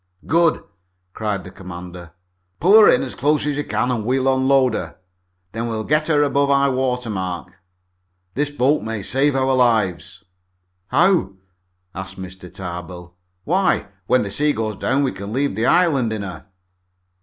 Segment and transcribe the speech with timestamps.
[0.25, 0.63] "Good!"
[1.13, 2.13] cried the commander.
[2.59, 4.95] "Pull her in as close as you can and we'll unload her.
[5.51, 7.53] Then we'll get her above high water mark.
[8.33, 10.23] This boat may save our lives."
[10.87, 11.33] "How?"
[11.93, 12.51] asked Mr.
[12.51, 13.13] Tarbill.
[13.43, 16.47] "Why, when the sea goes down we can leave the island in her."